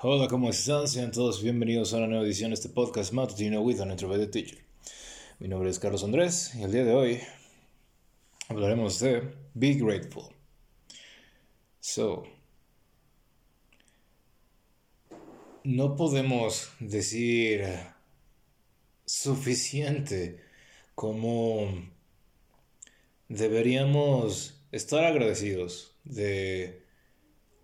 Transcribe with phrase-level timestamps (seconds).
[0.00, 0.88] Hola, ¿cómo están?
[0.88, 4.58] Sean todos bienvenidos a una nueva edición de este podcast matutino with an introverted teacher.
[5.38, 7.20] Mi nombre es Carlos Andrés y el día de hoy
[8.48, 10.24] hablaremos de Be Grateful.
[11.80, 12.24] So,
[15.64, 17.66] no podemos decir
[19.04, 20.40] suficiente
[20.94, 21.90] como
[23.28, 26.88] deberíamos estar agradecidos de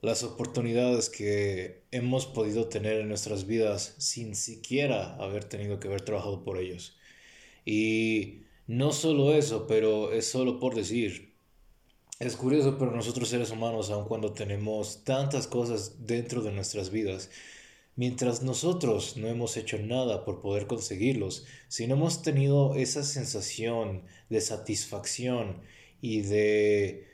[0.03, 6.03] las oportunidades que hemos podido tener en nuestras vidas sin siquiera haber tenido que haber
[6.03, 6.97] trabajado por ellos.
[7.65, 11.35] Y no solo eso, pero es solo por decir.
[12.19, 17.31] Es curioso, pero nosotros seres humanos, aun cuando tenemos tantas cosas dentro de nuestras vidas,
[17.95, 24.05] mientras nosotros no hemos hecho nada por poder conseguirlos, si no hemos tenido esa sensación
[24.31, 25.63] de satisfacción
[26.01, 27.07] y de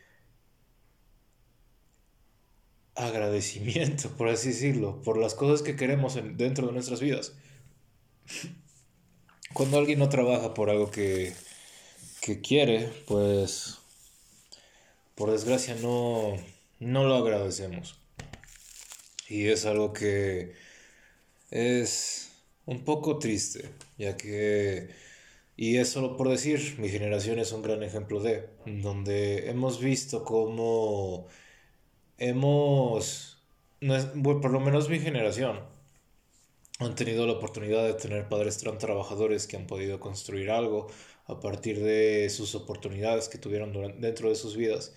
[2.95, 7.34] agradecimiento, por así decirlo, por las cosas que queremos dentro de nuestras vidas.
[9.53, 11.33] Cuando alguien no trabaja por algo que,
[12.21, 13.79] que quiere, pues
[15.15, 16.37] por desgracia no,
[16.81, 17.99] no lo agradecemos.
[19.29, 20.55] Y es algo que
[21.51, 22.31] es
[22.67, 24.91] un poco triste, ya que,
[25.56, 30.25] y es solo por decir, mi generación es un gran ejemplo de, donde hemos visto
[30.25, 31.29] cómo
[32.23, 33.42] hemos,
[33.81, 35.61] por lo menos mi generación,
[36.78, 40.89] han tenido la oportunidad de tener padres tan trabajadores que han podido construir algo
[41.27, 44.95] a partir de sus oportunidades que tuvieron dentro de sus vidas.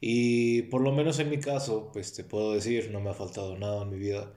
[0.00, 3.56] Y por lo menos en mi caso, pues te puedo decir, no me ha faltado
[3.58, 4.34] nada en mi vida.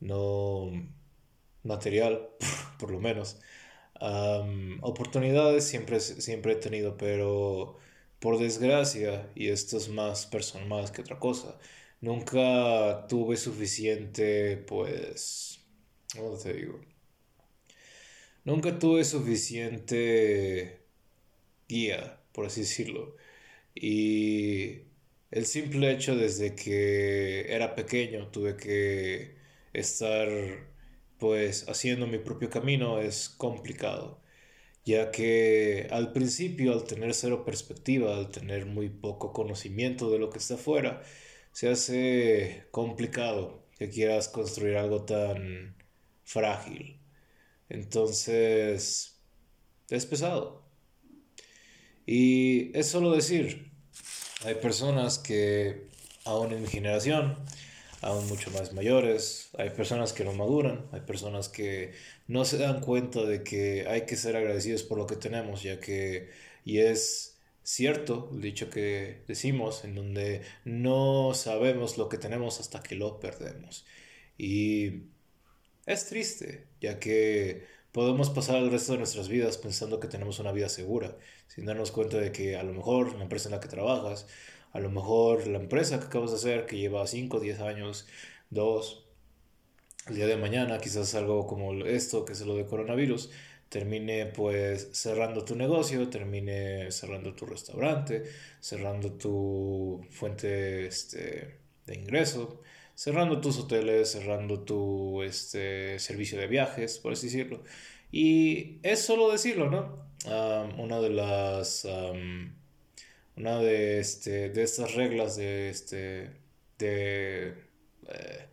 [0.00, 0.70] No
[1.62, 2.30] material,
[2.78, 3.38] por lo menos.
[4.82, 7.76] oportunidades siempre, siempre he tenido, pero
[8.24, 11.58] por desgracia, y esto es más personal que otra cosa,
[12.00, 15.60] nunca tuve suficiente, pues,
[16.16, 16.80] ¿cómo te digo?
[18.44, 20.86] Nunca tuve suficiente
[21.68, 23.14] guía, por así decirlo.
[23.74, 24.84] Y
[25.30, 29.36] el simple hecho desde que era pequeño tuve que
[29.74, 30.28] estar
[31.18, 34.23] pues haciendo mi propio camino es complicado
[34.84, 40.30] ya que al principio, al tener cero perspectiva, al tener muy poco conocimiento de lo
[40.30, 41.02] que está afuera,
[41.52, 45.76] se hace complicado que quieras construir algo tan
[46.24, 47.00] frágil.
[47.68, 49.20] Entonces,
[49.88, 50.64] es pesado.
[52.06, 53.72] Y es solo decir,
[54.44, 55.88] hay personas que,
[56.24, 57.36] aún en mi generación,
[58.04, 61.92] aún mucho más mayores, hay personas que no maduran, hay personas que
[62.28, 65.80] no se dan cuenta de que hay que ser agradecidos por lo que tenemos, ya
[65.80, 66.30] que,
[66.64, 72.82] y es cierto el dicho que decimos, en donde no sabemos lo que tenemos hasta
[72.82, 73.86] que lo perdemos.
[74.36, 75.04] Y
[75.86, 80.52] es triste, ya que podemos pasar el resto de nuestras vidas pensando que tenemos una
[80.52, 81.16] vida segura,
[81.48, 84.26] sin darnos cuenta de que a lo mejor la empresa en la que trabajas,
[84.74, 88.06] a lo mejor la empresa que acabas de hacer, que lleva 5, 10 años,
[88.50, 89.06] 2,
[90.08, 93.30] el día de mañana, quizás algo como esto, que es lo de coronavirus,
[93.68, 98.24] termine pues cerrando tu negocio, termine cerrando tu restaurante,
[98.60, 102.60] cerrando tu fuente este, de ingreso,
[102.94, 107.62] cerrando tus hoteles, cerrando tu este, servicio de viajes, por así decirlo.
[108.10, 110.04] Y es solo decirlo, ¿no?
[110.78, 111.86] una de las
[113.36, 116.30] una de, este, de estas reglas de, este,
[116.78, 117.54] de
[118.08, 118.48] eh,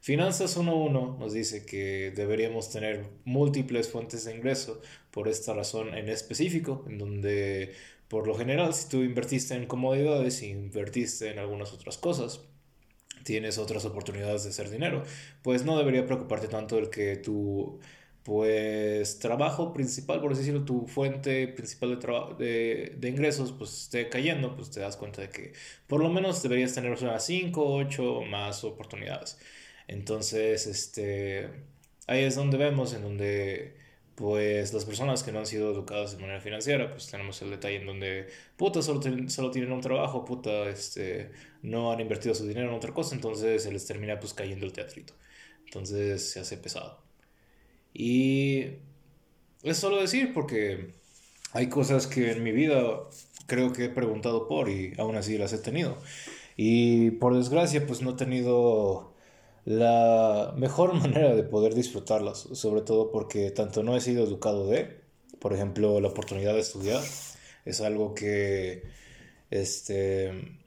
[0.00, 4.80] Finanzas 1.1 nos dice que deberíamos tener múltiples fuentes de ingreso
[5.12, 7.74] por esta razón en específico, en donde
[8.08, 12.40] por lo general si tú invertiste en comodidades y invertiste en algunas otras cosas,
[13.22, 15.04] tienes otras oportunidades de hacer dinero,
[15.42, 17.78] pues no debería preocuparte tanto el que tú
[18.22, 21.98] pues trabajo principal, por decirlo, tu fuente principal
[22.38, 25.52] de, de, ingresos, pues esté cayendo, pues te das cuenta de que
[25.88, 29.38] por lo menos deberías tener unas 5, 8 más oportunidades.
[29.88, 31.50] Entonces, este,
[32.06, 33.76] ahí es donde vemos, en donde
[34.14, 37.76] pues las personas que no han sido educadas de manera financiera, pues tenemos el detalle
[37.76, 41.30] en donde, puta, solo, solo tienen un trabajo, puta, este,
[41.62, 44.72] no han invertido su dinero en otra cosa, entonces se les termina pues cayendo el
[44.72, 45.14] teatrito.
[45.64, 47.01] Entonces se hace pesado.
[47.94, 48.66] Y
[49.62, 50.92] es solo decir porque
[51.52, 52.80] hay cosas que en mi vida
[53.46, 55.98] creo que he preguntado por y aún así las he tenido.
[56.56, 59.12] Y por desgracia pues no he tenido
[59.64, 65.00] la mejor manera de poder disfrutarlas, sobre todo porque tanto no he sido educado de,
[65.38, 67.02] por ejemplo, la oportunidad de estudiar,
[67.64, 68.82] es algo que
[69.50, 70.58] este,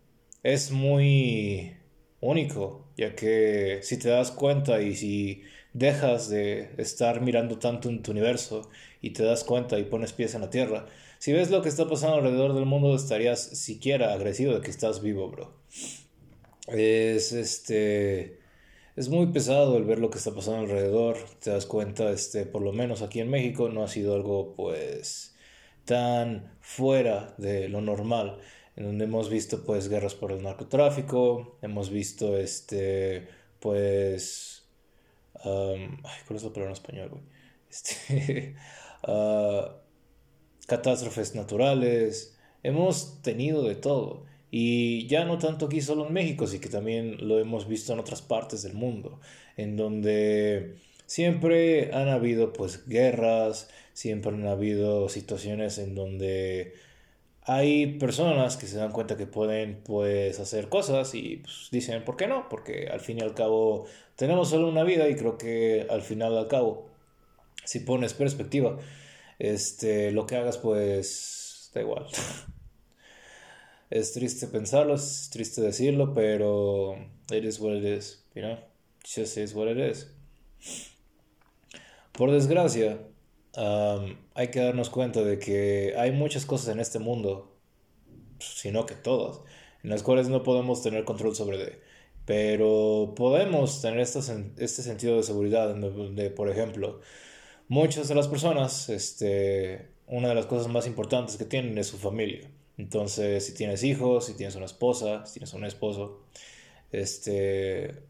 [0.44, 1.76] es muy
[2.22, 5.44] único, ya que si te das cuenta y si
[5.76, 8.70] dejas de estar mirando tanto en tu universo
[9.02, 10.86] y te das cuenta y pones pies en la tierra,
[11.20, 15.02] si ves lo que está pasando alrededor del mundo estarías siquiera agradecido de que estás
[15.02, 15.54] vivo, bro.
[16.68, 18.40] Es este
[18.96, 22.62] es muy pesado el ver lo que está pasando alrededor, te das cuenta, este, por
[22.62, 25.36] lo menos aquí en México no ha sido algo pues
[25.84, 28.40] tan fuera de lo normal,
[28.78, 33.28] en donde hemos visto pues guerras por el narcotráfico, hemos visto este
[33.60, 34.65] pues
[35.46, 37.24] um, ay, ¿cuál es la español, güey?
[37.70, 38.56] Este,
[39.08, 39.66] uh,
[40.68, 44.26] catástrofes naturales, hemos tenido de todo.
[44.52, 48.00] Y ya no tanto aquí solo en México, sino que también lo hemos visto en
[48.00, 49.20] otras partes del mundo,
[49.58, 50.76] en donde
[51.06, 56.74] siempre han habido pues guerras, siempre han habido situaciones en donde
[57.48, 62.18] hay personas que se dan cuenta que pueden pues hacer cosas y pues, dicen, ¿por
[62.18, 62.50] qué no?
[62.50, 66.36] Porque al fin y al cabo tenemos solo una vida y creo que al final
[66.38, 66.90] al cabo,
[67.64, 68.78] si pones perspectiva,
[69.38, 72.08] este, lo que hagas pues da igual.
[73.92, 76.96] es triste pensarlo, es triste decirlo, pero
[77.32, 78.58] it is what it is, you know?
[79.04, 80.12] Just is what it is.
[82.12, 82.98] Por desgracia,
[83.58, 87.58] um, hay que darnos cuenta de que hay muchas cosas en este mundo,
[88.40, 89.42] sino que todas,
[89.84, 91.80] en las cuales no podemos tener control sobre de.
[92.26, 94.20] Pero podemos tener este,
[94.58, 97.00] este sentido de seguridad, donde, por ejemplo,
[97.68, 101.98] muchas de las personas, este, una de las cosas más importantes que tienen es su
[101.98, 102.50] familia.
[102.78, 106.24] Entonces, si tienes hijos, si tienes una esposa, si tienes un esposo,
[106.92, 108.04] este,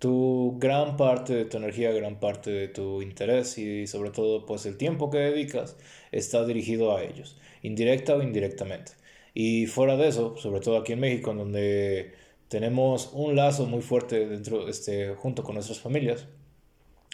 [0.00, 4.66] tu gran parte de tu energía, gran parte de tu interés y sobre todo pues
[4.66, 5.76] el tiempo que dedicas
[6.12, 8.92] está dirigido a ellos, indirecta o indirectamente.
[9.34, 12.14] Y fuera de eso, sobre todo aquí en México, en donde
[12.48, 16.26] tenemos un lazo muy fuerte dentro, este, junto con nuestras familias,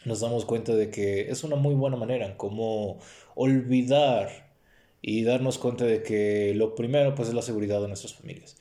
[0.05, 2.99] nos damos cuenta de que es una muy buena manera en cómo
[3.35, 4.55] olvidar
[5.03, 8.57] y darnos cuenta de que lo primero pues es la seguridad de nuestras familias.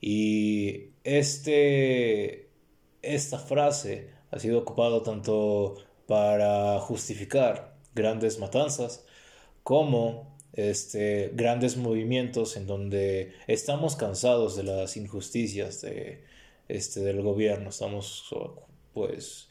[0.00, 2.49] Y este,
[3.02, 5.76] esta frase ha sido ocupada tanto
[6.06, 9.04] para justificar grandes matanzas
[9.62, 16.24] como este, grandes movimientos en donde estamos cansados de las injusticias de,
[16.68, 18.28] este, del gobierno, estamos
[18.92, 19.48] pues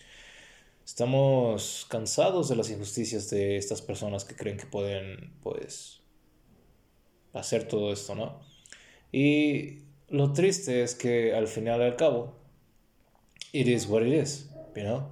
[0.85, 6.01] estamos cansados de las injusticias de estas personas que creen que pueden pues
[7.33, 8.41] hacer todo esto, ¿no?
[9.11, 12.35] Y lo triste es que al final y al cabo,
[13.53, 15.07] it is what it is, you know?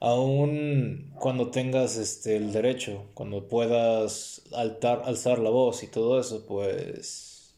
[0.00, 6.44] Aún cuando tengas este, el derecho, cuando puedas altar, alzar la voz y todo eso,
[6.46, 7.54] pues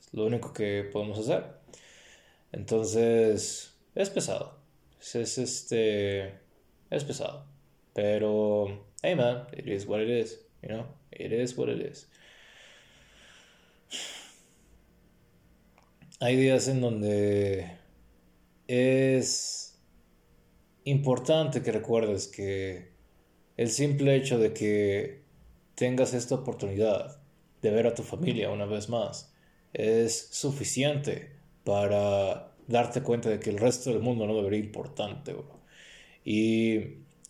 [0.00, 1.44] es lo único que podemos hacer.
[2.52, 4.58] Entonces, es pesado.
[5.00, 6.34] Es, este,
[6.90, 7.46] es pesado.
[7.94, 10.86] Pero, hey man, it is what it is, you know?
[11.12, 12.08] It is what it is.
[16.20, 17.83] Hay días en donde
[18.66, 19.78] es
[20.84, 22.92] importante que recuerdes que
[23.56, 25.22] el simple hecho de que
[25.74, 27.20] tengas esta oportunidad
[27.62, 29.32] de ver a tu familia una vez más
[29.72, 31.32] es suficiente
[31.64, 35.34] para darte cuenta de que el resto del mundo no debería importante,
[36.24, 36.80] Y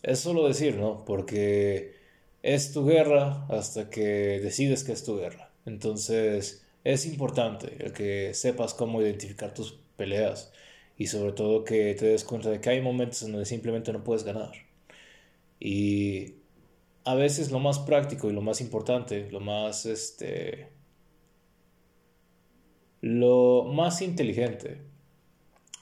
[0.03, 1.03] es solo decir, ¿no?
[1.05, 1.95] Porque
[2.43, 5.51] es tu guerra hasta que decides que es tu guerra.
[5.65, 10.51] Entonces es importante el que sepas cómo identificar tus peleas
[10.97, 14.03] y sobre todo que te des cuenta de que hay momentos en donde simplemente no
[14.03, 14.51] puedes ganar.
[15.59, 16.35] Y
[17.05, 20.69] a veces lo más práctico y lo más importante, lo más este
[23.01, 24.81] lo más inteligente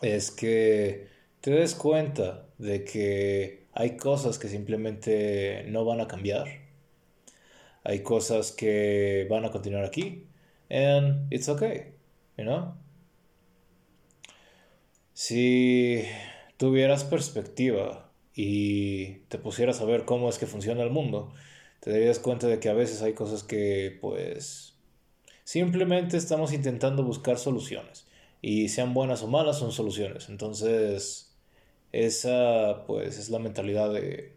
[0.02, 1.08] es que
[1.42, 6.48] te des cuenta de que hay cosas que simplemente no van a cambiar.
[7.84, 10.28] Hay cosas que van a continuar aquí.
[10.70, 11.94] And it's okay,
[12.38, 12.83] you know?
[15.14, 16.04] Si
[16.58, 21.34] tuvieras perspectiva y te pusieras a ver cómo es que funciona el mundo,
[21.82, 24.76] te darías cuenta de que a veces hay cosas que pues
[25.44, 28.08] simplemente estamos intentando buscar soluciones
[28.42, 30.30] y sean buenas o malas son soluciones.
[30.30, 31.36] Entonces,
[31.92, 34.34] esa pues es la mentalidad de,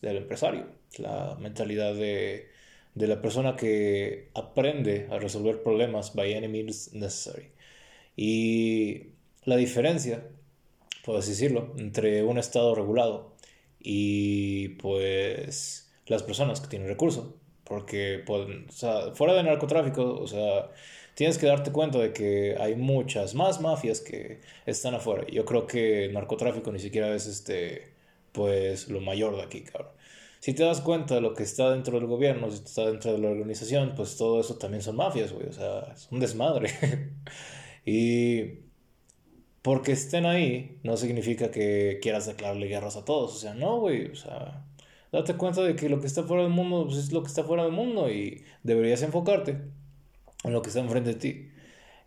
[0.00, 0.66] del empresario,
[0.98, 2.48] la mentalidad de,
[2.94, 7.52] de la persona que aprende a resolver problemas by any means necessary.
[8.16, 9.11] Y
[9.44, 10.26] la diferencia,
[11.04, 13.34] puedes decirlo, entre un estado regulado
[13.80, 17.34] y pues las personas que tienen recursos,
[17.64, 18.24] porque
[19.14, 20.70] fuera de narcotráfico, o sea,
[21.14, 25.26] tienes que darte cuenta de que hay muchas más mafias que están afuera.
[25.30, 27.92] Yo creo que el narcotráfico ni siquiera es este,
[28.32, 29.92] pues, lo mayor de aquí, cabrón.
[30.40, 33.18] Si te das cuenta de lo que está dentro del gobierno, si está dentro de
[33.18, 35.46] la organización, pues todo eso también son mafias, güey.
[35.46, 36.68] O sea, es un desmadre.
[37.86, 38.61] y
[39.62, 43.34] porque estén ahí no significa que quieras declararle guerras a todos.
[43.34, 44.06] O sea, no, güey.
[44.06, 44.64] O sea,
[45.12, 47.44] date cuenta de que lo que está fuera del mundo pues, es lo que está
[47.44, 49.58] fuera del mundo y deberías enfocarte
[50.44, 51.50] en lo que está enfrente de ti.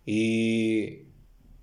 [0.06, 1.06] Y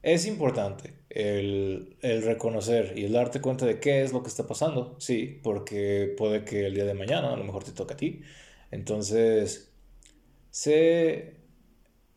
[0.03, 4.47] es importante el, el, reconocer y el darte cuenta de qué es lo que está
[4.47, 7.97] pasando, sí, porque puede que el día de mañana a lo mejor te toque a
[7.97, 8.23] ti.
[8.71, 9.73] Entonces,
[10.51, 11.37] sé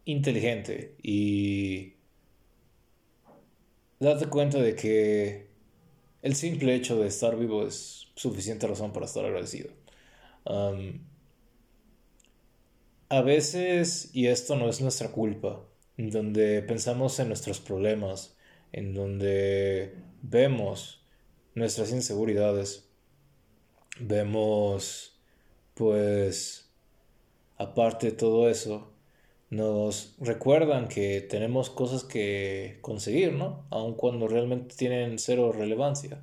[0.06, 1.95] inteligente y
[4.00, 5.48] date cuenta de que
[6.22, 9.70] el simple hecho de estar vivo es suficiente razón para estar agradecido.
[13.10, 15.64] a veces, y esto no es nuestra culpa,
[15.98, 18.36] en donde pensamos en nuestros problemas,
[18.72, 21.06] en donde vemos
[21.54, 22.90] nuestras inseguridades,
[24.00, 25.20] vemos,
[25.76, 26.70] pues,
[27.58, 28.95] aparte de todo eso,
[29.56, 33.66] nos recuerdan que tenemos cosas que conseguir, ¿no?
[33.70, 36.22] Aun cuando realmente tienen cero relevancia.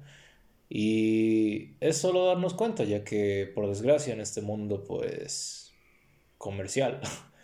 [0.69, 5.73] Y es solo darnos cuenta, ya que por desgracia en este mundo, pues,
[6.39, 7.01] comercial,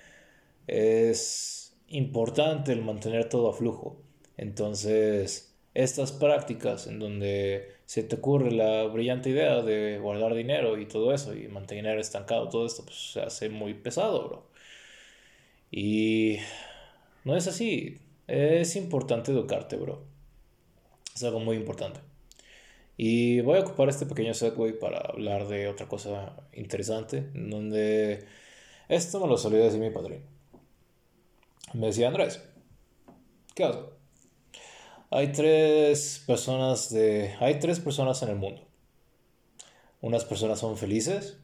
[0.66, 4.02] es importante el mantener todo a flujo.
[4.36, 10.86] Entonces, estas prácticas en donde se te ocurre la brillante idea de guardar dinero y
[10.86, 14.47] todo eso y mantener estancado todo esto, pues se hace muy pesado, bro.
[15.70, 16.38] Y
[17.24, 17.98] no es así.
[18.26, 20.04] Es importante educarte, bro.
[21.14, 22.00] Es algo muy importante.
[22.96, 28.26] Y voy a ocupar este pequeño segue para hablar de otra cosa interesante, donde
[28.88, 30.24] esto me lo solía decir mi padrino.
[31.74, 32.42] Me decía Andrés,
[33.54, 33.92] ¿qué hago?
[35.10, 38.66] Hay tres personas de, hay tres personas en el mundo.
[40.00, 41.38] Unas personas son felices,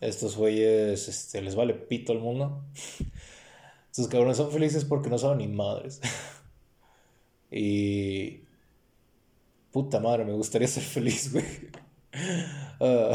[0.00, 2.64] estos güeyes este, les vale pito el mundo.
[3.90, 6.00] Estos cabrones son felices porque no saben ni madres.
[7.50, 8.42] y.
[9.72, 11.44] Puta madre, me gustaría ser feliz, güey.
[12.80, 13.14] Ah.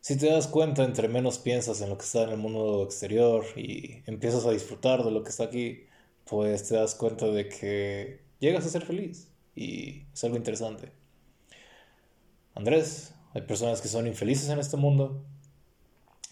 [0.00, 3.44] si te das cuenta, entre menos piensas en lo que está en el mundo exterior
[3.56, 5.86] y empiezas a disfrutar de lo que está aquí,
[6.24, 9.28] pues te das cuenta de que llegas a ser feliz.
[9.54, 10.92] Y es algo interesante.
[12.54, 15.24] Andrés, hay personas que son infelices en este mundo,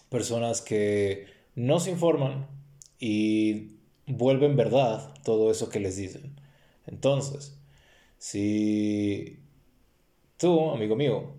[0.08, 2.46] personas que no se informan
[3.00, 3.72] y
[4.06, 6.40] vuelven verdad todo eso que les dicen.
[6.86, 7.58] Entonces,
[8.18, 9.40] si
[10.36, 11.34] tú, amigo mío,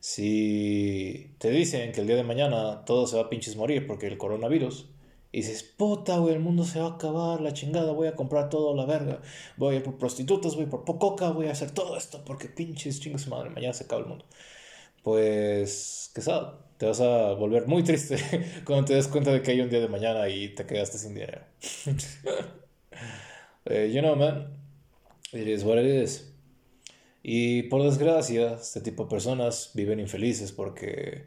[0.00, 4.08] si te dicen que el día de mañana todo se va a pinches morir porque
[4.08, 4.90] el coronavirus,
[5.30, 8.48] y dices, puta, güey, el mundo se va a acabar, la chingada, voy a comprar
[8.48, 9.20] todo la verga,
[9.56, 13.00] voy a ir por prostitutas, voy por pococa, voy a hacer todo esto porque pinches
[13.00, 14.24] chingas madre, mañana se acaba el mundo
[15.06, 18.16] pues, qué sabes, te vas a volver muy triste
[18.64, 21.14] cuando te des cuenta de que hay un día de mañana y te quedaste sin
[21.14, 21.42] dinero.
[23.68, 24.46] Eh, you know, man,
[25.32, 26.32] it is what it is.
[27.20, 31.26] Y por desgracia, este tipo de personas viven infelices porque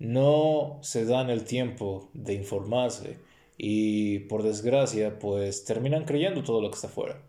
[0.00, 3.18] no se dan el tiempo de informarse
[3.56, 7.22] y por desgracia, pues terminan creyendo todo lo que está afuera.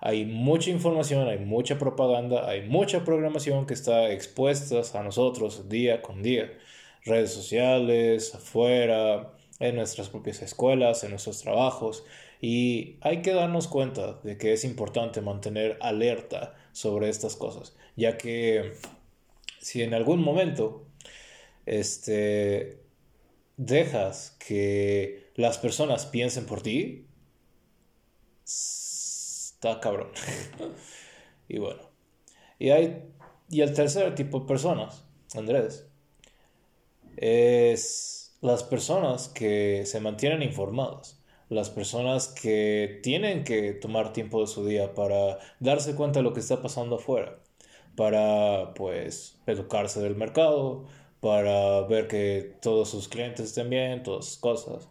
[0.00, 6.00] Hay mucha información, hay mucha propaganda, hay mucha programación que está expuesta a nosotros día
[6.00, 6.50] con día.
[7.04, 12.04] Redes sociales, afuera, en nuestras propias escuelas, en nuestros trabajos.
[12.40, 18.16] Y hay que darnos cuenta de que es importante mantener alerta sobre estas cosas, ya
[18.16, 18.72] que
[19.60, 20.86] si en algún momento
[21.66, 22.80] este,
[23.58, 27.06] dejas que las personas piensen por ti,
[29.60, 30.08] Está cabrón.
[31.48, 31.82] y bueno.
[32.58, 33.04] Y hay.
[33.50, 35.86] Y el tercer tipo de personas, Andrés,
[37.18, 41.20] es las personas que se mantienen informadas.
[41.50, 46.32] Las personas que tienen que tomar tiempo de su día para darse cuenta de lo
[46.32, 47.38] que está pasando afuera.
[47.96, 50.86] Para, pues, educarse del mercado,
[51.20, 54.88] para ver que todos sus clientes estén bien, todas sus cosas.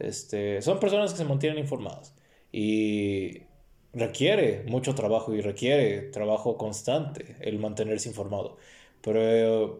[0.00, 2.16] Este, son personas que se mantienen informadas.
[2.50, 3.47] Y
[3.92, 8.56] requiere mucho trabajo y requiere trabajo constante el mantenerse informado.
[9.02, 9.72] Pero eh,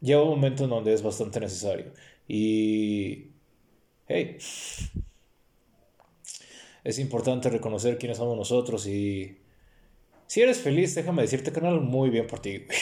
[0.00, 1.92] llega un momento en donde es bastante necesario.
[2.28, 3.28] Y,
[4.08, 4.38] hey,
[6.84, 9.38] es importante reconocer quiénes somos nosotros y
[10.26, 12.64] si eres feliz, déjame decirte no muy bien por ti.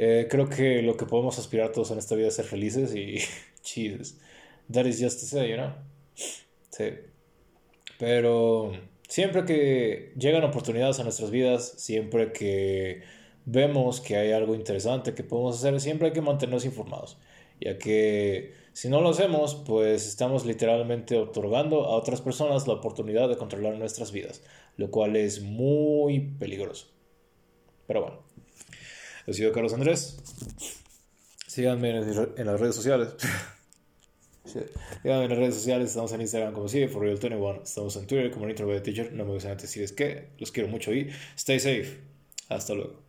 [0.00, 3.18] Eh, creo que lo que podemos aspirar todos en esta vida es ser felices y
[3.64, 4.16] Jesus,
[4.72, 5.72] that is just to say, you know?
[6.70, 6.90] Sí.
[7.98, 8.70] Pero
[9.08, 13.02] siempre que llegan oportunidades a nuestras vidas, siempre que
[13.44, 17.18] vemos que hay algo interesante que podemos hacer, siempre hay que mantenernos informados,
[17.60, 23.28] ya que si no lo hacemos, pues estamos literalmente otorgando a otras personas la oportunidad
[23.28, 24.42] de controlar nuestras vidas,
[24.76, 26.86] lo cual es muy peligroso.
[27.88, 28.22] Pero bueno,
[29.26, 30.18] he sido Carlos Andrés.
[31.48, 33.16] Síganme en, las redes sociales.
[34.44, 35.88] Síganme en las redes sociales.
[35.88, 37.62] Estamos en Instagram como sigue, for real 21.
[37.62, 39.12] Estamos en Twitter como Teacher.
[39.12, 41.98] No me gusta decir es que los quiero mucho y stay safe.
[42.48, 43.02] Hasta luego.